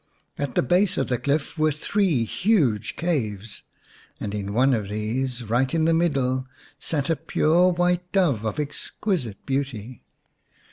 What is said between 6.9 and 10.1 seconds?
a pure white dove of exquisite beauty.